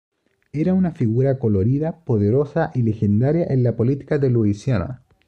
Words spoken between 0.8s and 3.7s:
figura colorida, poderosa y legendaria en